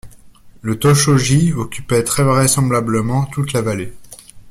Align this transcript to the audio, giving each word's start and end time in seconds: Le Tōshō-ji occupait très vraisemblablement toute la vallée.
Le 0.63 0.73
Tōshō-ji 0.79 1.53
occupait 1.53 2.03
très 2.03 2.23
vraisemblablement 2.23 3.25
toute 3.27 3.53
la 3.53 3.61
vallée. 3.61 3.93